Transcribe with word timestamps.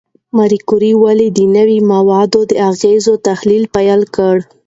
ماري 0.37 0.59
کوري 0.69 0.91
ولې 1.03 1.27
د 1.31 1.39
نوې 1.55 1.79
ماده 1.89 2.41
د 2.49 2.51
اغېزو 2.69 3.13
تحلیل 3.27 3.63
پیل 3.75 4.01
کړ؟ 4.15 4.37